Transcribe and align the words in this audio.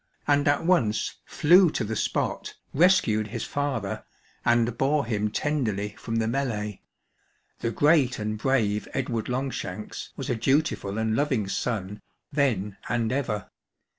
and 0.27 0.47
at 0.47 0.65
once 0.65 1.17
flew 1.25 1.69
to 1.69 1.83
the 1.83 1.95
spot> 1.95 2.55
rescued 2.73 3.27
his 3.27 3.43
father, 3.43 4.03
and 4.43 4.75
bore 4.75 5.05
him 5.05 5.29
tenderly 5.29 5.89
from 5.89 6.15
the 6.15 6.27
melee. 6.27 6.81
The 7.59 7.69
great 7.69 8.17
and 8.17 8.35
brave 8.35 8.87
Edward 8.95 9.29
Longshanks 9.29 10.09
was 10.17 10.27
a 10.27 10.35
dutiful 10.35 10.97
and 10.97 11.15
loving 11.15 11.47
son 11.47 12.01
then 12.33 12.77
and 12.89 13.11
ever. 13.11 13.51